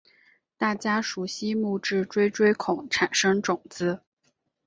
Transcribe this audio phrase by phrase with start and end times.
[0.57, 4.01] 大家熟悉木质锥锥孔产生种子。